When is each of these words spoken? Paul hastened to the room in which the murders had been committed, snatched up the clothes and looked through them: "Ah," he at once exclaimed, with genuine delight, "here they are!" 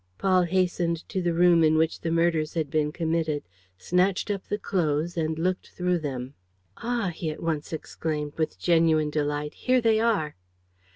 Paul 0.17 0.45
hastened 0.45 1.07
to 1.09 1.21
the 1.21 1.31
room 1.31 1.63
in 1.63 1.77
which 1.77 2.01
the 2.01 2.09
murders 2.09 2.55
had 2.55 2.71
been 2.71 2.91
committed, 2.91 3.43
snatched 3.77 4.31
up 4.31 4.47
the 4.47 4.57
clothes 4.57 5.15
and 5.15 5.37
looked 5.37 5.69
through 5.69 5.99
them: 5.99 6.33
"Ah," 6.77 7.09
he 7.13 7.29
at 7.29 7.43
once 7.43 7.71
exclaimed, 7.71 8.33
with 8.35 8.57
genuine 8.57 9.11
delight, 9.11 9.53
"here 9.53 9.79
they 9.79 9.99
are!" 9.99 10.35